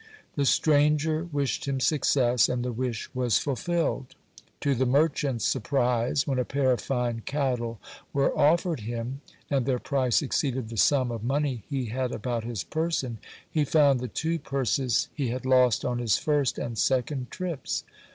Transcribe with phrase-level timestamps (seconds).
[0.35, 4.15] The stranger wished him success, and the wish was fulfilled.
[4.61, 7.79] To the merchant's surprise, when a pair of fine cattle
[8.11, 12.63] were offered him, and their price exceeded the sum of money he had about his
[12.63, 17.83] person, he found the two purses he had lost on his first and second trips.